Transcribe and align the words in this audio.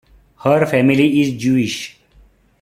Her 0.39 0.65
family 0.65 1.21
is 1.21 1.39
Jewish. 1.39 1.99